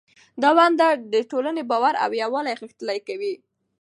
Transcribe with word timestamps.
دا 0.41 0.49
ونډه 0.57 0.87
د 1.13 1.15
ټولنې 1.31 1.63
باور 1.71 1.93
او 2.03 2.09
یووالی 2.23 2.57
غښتلی 2.61 2.99
کوي. 3.07 3.33